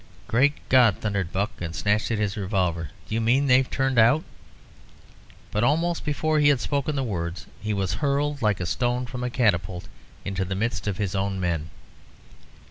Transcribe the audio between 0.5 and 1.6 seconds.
God!" thundered Buck,